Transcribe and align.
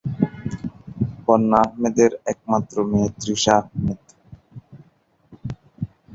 বন্যা 1.25 1.59
আহমেদের 1.65 2.11
একমাত্র 2.31 2.75
মেয়ে 2.89 3.09
তৃষা 3.15 3.55
আহমেদ। 3.61 4.01